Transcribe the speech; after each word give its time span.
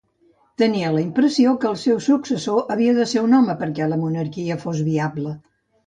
Tenia 0.61 0.89
la 0.95 1.03
impressió 1.03 1.53
que 1.65 1.69
el 1.73 1.77
seu 1.83 2.01
successor 2.07 2.73
havia 2.77 2.97
de 3.01 3.07
ser 3.15 3.25
un 3.29 3.39
home 3.41 3.59
perquè 3.63 3.93
la 3.95 4.03
monarquia 4.07 4.63
fos 4.67 4.87
viable. 4.93 5.41